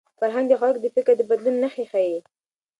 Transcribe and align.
فرهنګ 0.19 0.45
د 0.49 0.53
خلکو 0.61 0.79
د 0.83 0.85
فکر 0.95 1.13
د 1.17 1.21
بدلون 1.29 1.55
نښې 1.63 1.85
ښيي. 1.91 2.17